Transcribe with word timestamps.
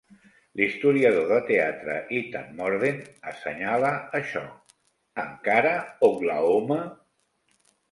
L'historiador 0.59 1.27
de 1.31 1.35
teatre 1.49 1.97
Ethan 2.21 2.49
Mordden 2.61 2.97
assenyala 3.33 3.93
això, 4.21 4.43
"encara 5.27 5.77
Oklahoma"! 6.11 6.83